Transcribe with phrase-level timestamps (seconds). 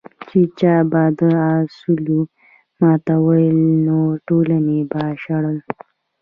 [0.27, 1.31] چې چا به دا
[1.61, 2.05] اصول
[2.81, 3.39] ماتول
[3.85, 5.57] نو ټولنې به شړل.